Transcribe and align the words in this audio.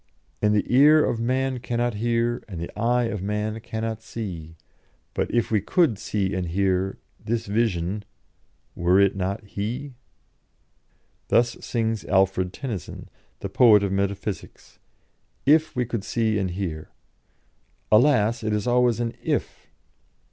"'And 0.41 0.55
the 0.55 0.65
ear 0.67 1.05
of 1.05 1.19
man 1.19 1.59
cannot 1.59 1.93
hear, 1.93 2.41
and 2.47 2.59
the 2.59 2.71
eye 2.75 3.03
of 3.03 3.21
man 3.21 3.59
cannot 3.59 4.01
see, 4.01 4.55
But 5.13 5.31
if 5.31 5.51
we 5.51 5.61
could 5.61 5.99
see 5.99 6.33
and 6.33 6.47
hear, 6.47 6.97
this 7.23 7.45
vision 7.45 8.03
were 8.73 8.99
it 8.99 9.15
not 9.15 9.43
He?' 9.43 9.93
Thus 11.27 11.51
sings 11.63 12.03
Alfred 12.05 12.51
Tennyson, 12.51 13.09
the 13.41 13.49
poet 13.49 13.83
of 13.83 13.91
metaphysics: 13.91 14.79
'if 15.45 15.75
we 15.75 15.85
could 15.85 16.03
see 16.03 16.39
and 16.39 16.49
hear.' 16.49 16.89
Alas! 17.91 18.43
it 18.43 18.53
is 18.53 18.65
always 18.65 18.99
an 18.99 19.13
'if!' 19.21 19.67